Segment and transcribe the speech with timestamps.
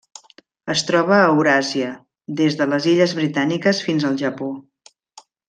[0.73, 1.91] Es troba a Euràsia:
[2.41, 4.51] des de les Illes Britàniques fins al Japó.